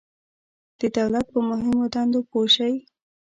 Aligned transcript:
د 0.79 0.81
دولت 0.97 1.25
په 1.33 1.39
مهمو 1.49 1.83
دندو 1.93 2.19
پوه 2.29 2.47
شئ. 2.55 2.73